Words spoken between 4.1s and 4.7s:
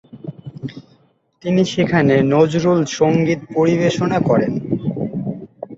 করেন।